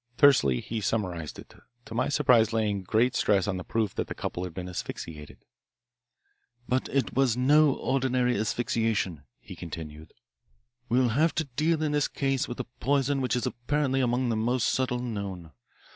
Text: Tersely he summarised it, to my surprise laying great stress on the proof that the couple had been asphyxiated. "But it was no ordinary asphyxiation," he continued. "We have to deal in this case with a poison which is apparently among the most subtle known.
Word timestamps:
Tersely 0.17 0.61
he 0.61 0.81
summarised 0.81 1.37
it, 1.37 1.53
to 1.85 1.93
my 1.93 2.09
surprise 2.09 2.51
laying 2.51 2.81
great 2.81 3.15
stress 3.15 3.47
on 3.47 3.57
the 3.57 3.63
proof 3.63 3.93
that 3.93 4.07
the 4.07 4.15
couple 4.15 4.43
had 4.43 4.51
been 4.55 4.67
asphyxiated. 4.67 5.45
"But 6.67 6.89
it 6.89 7.13
was 7.13 7.37
no 7.37 7.75
ordinary 7.75 8.35
asphyxiation," 8.35 9.25
he 9.39 9.55
continued. 9.55 10.15
"We 10.89 11.07
have 11.07 11.35
to 11.35 11.43
deal 11.43 11.83
in 11.83 11.91
this 11.91 12.07
case 12.07 12.47
with 12.47 12.59
a 12.59 12.65
poison 12.79 13.21
which 13.21 13.35
is 13.35 13.45
apparently 13.45 14.01
among 14.01 14.29
the 14.29 14.35
most 14.35 14.69
subtle 14.69 14.97
known. 15.03 15.51